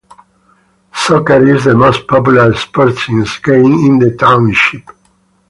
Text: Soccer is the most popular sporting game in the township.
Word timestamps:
Soccer 0.95 1.45
is 1.53 1.65
the 1.65 1.75
most 1.75 2.07
popular 2.07 2.55
sporting 2.55 3.23
game 3.45 3.73
in 3.85 3.99
the 3.99 4.17
township. 4.19 4.89